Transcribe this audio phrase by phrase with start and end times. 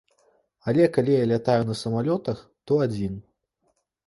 [0.71, 3.13] Але калі я лятаю на самалётах, то адзін.